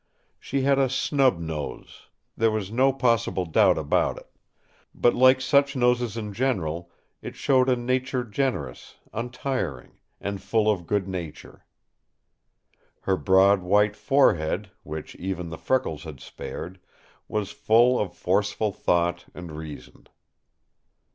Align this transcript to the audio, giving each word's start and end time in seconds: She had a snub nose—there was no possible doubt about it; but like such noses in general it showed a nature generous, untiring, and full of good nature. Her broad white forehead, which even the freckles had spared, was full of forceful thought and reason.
She 0.39 0.61
had 0.63 0.79
a 0.79 0.89
snub 0.89 1.37
nose—there 1.37 2.49
was 2.49 2.71
no 2.71 2.91
possible 2.91 3.45
doubt 3.45 3.77
about 3.77 4.17
it; 4.17 4.25
but 4.95 5.13
like 5.13 5.39
such 5.39 5.75
noses 5.75 6.17
in 6.17 6.33
general 6.33 6.89
it 7.21 7.35
showed 7.35 7.69
a 7.69 7.75
nature 7.75 8.23
generous, 8.23 8.95
untiring, 9.13 9.99
and 10.19 10.41
full 10.41 10.71
of 10.71 10.87
good 10.87 11.07
nature. 11.07 11.67
Her 13.01 13.15
broad 13.15 13.61
white 13.61 13.95
forehead, 13.95 14.71
which 14.81 15.13
even 15.17 15.49
the 15.49 15.57
freckles 15.59 16.03
had 16.03 16.19
spared, 16.19 16.79
was 17.27 17.51
full 17.51 17.99
of 17.99 18.15
forceful 18.17 18.71
thought 18.71 19.25
and 19.35 19.51
reason. 19.51 20.07